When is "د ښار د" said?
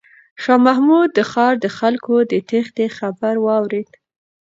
1.13-1.65